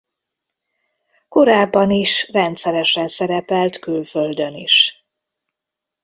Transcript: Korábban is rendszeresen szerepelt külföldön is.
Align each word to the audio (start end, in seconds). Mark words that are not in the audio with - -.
Korábban 1.27 1.91
is 1.91 2.29
rendszeresen 2.29 3.07
szerepelt 3.07 3.79
külföldön 3.79 4.53
is. 4.53 5.05